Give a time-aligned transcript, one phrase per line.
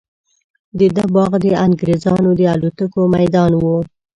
[0.79, 3.77] د ده باغ د انګریزانو د الوتکو میدان وو.